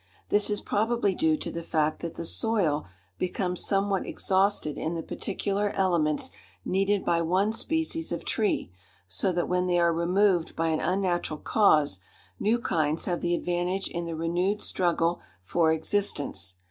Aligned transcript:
This 0.29 0.49
is 0.49 0.61
probably 0.61 1.13
due 1.13 1.37
to 1.37 1.51
the 1.51 1.61
fact 1.61 1.99
that 1.99 2.15
the 2.15 2.25
soil 2.25 2.87
becomes 3.19 3.63
somewhat 3.63 4.07
exhausted 4.07 4.75
in 4.75 4.95
the 4.95 5.03
particular 5.03 5.69
elements 5.75 6.31
needed 6.65 7.05
by 7.05 7.21
one 7.21 7.53
species 7.53 8.11
of 8.11 8.25
tree, 8.25 8.71
so 9.07 9.31
that 9.31 9.47
when 9.47 9.67
they 9.67 9.77
are 9.77 9.93
removed 9.93 10.55
by 10.55 10.69
an 10.69 10.79
unnatural 10.79 11.39
cause, 11.41 11.99
new 12.39 12.57
kinds 12.57 13.05
have 13.05 13.21
the 13.21 13.35
advantage 13.35 13.89
in 13.89 14.07
the 14.07 14.15
renewed 14.15 14.63
struggle 14.63 15.21
for 15.43 15.71
existence. 15.71 16.55